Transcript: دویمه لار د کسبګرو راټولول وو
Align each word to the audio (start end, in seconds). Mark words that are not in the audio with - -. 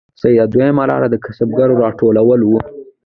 دویمه 0.51 0.83
لار 0.89 1.03
د 1.09 1.15
کسبګرو 1.23 1.79
راټولول 1.83 2.41
وو 2.43 2.59